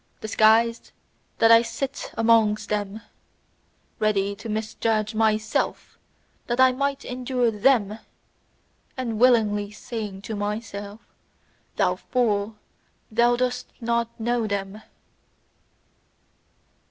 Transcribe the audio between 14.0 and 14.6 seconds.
know